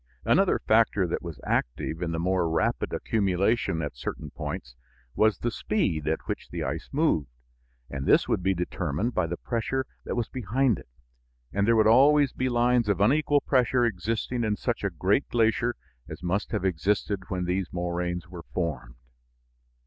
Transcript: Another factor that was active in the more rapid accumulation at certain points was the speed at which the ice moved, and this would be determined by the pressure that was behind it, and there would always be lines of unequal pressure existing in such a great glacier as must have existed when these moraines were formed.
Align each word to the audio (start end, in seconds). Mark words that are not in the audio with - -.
Another 0.25 0.57
factor 0.57 1.05
that 1.05 1.21
was 1.21 1.39
active 1.45 2.01
in 2.01 2.11
the 2.11 2.17
more 2.17 2.49
rapid 2.49 2.91
accumulation 2.91 3.83
at 3.83 3.95
certain 3.95 4.31
points 4.31 4.75
was 5.13 5.37
the 5.37 5.51
speed 5.51 6.07
at 6.07 6.21
which 6.25 6.49
the 6.49 6.63
ice 6.63 6.89
moved, 6.91 7.29
and 7.87 8.07
this 8.07 8.27
would 8.27 8.41
be 8.41 8.55
determined 8.55 9.13
by 9.13 9.27
the 9.27 9.37
pressure 9.37 9.85
that 10.05 10.15
was 10.15 10.27
behind 10.27 10.79
it, 10.79 10.87
and 11.53 11.67
there 11.67 11.75
would 11.75 11.85
always 11.85 12.33
be 12.33 12.49
lines 12.49 12.89
of 12.89 12.99
unequal 12.99 13.41
pressure 13.41 13.85
existing 13.85 14.43
in 14.43 14.55
such 14.55 14.83
a 14.83 14.89
great 14.89 15.29
glacier 15.29 15.75
as 16.09 16.23
must 16.23 16.49
have 16.51 16.65
existed 16.65 17.25
when 17.27 17.45
these 17.45 17.71
moraines 17.71 18.27
were 18.27 18.45
formed. 18.55 18.95